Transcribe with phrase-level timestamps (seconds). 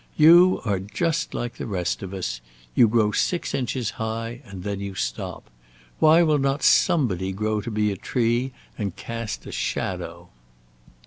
[0.17, 2.41] You are just like the rest of us.
[2.73, 5.47] You grow six inches high, and then you stop.
[5.99, 10.29] Why will not somebody grow to be a tree and cast a shadow?"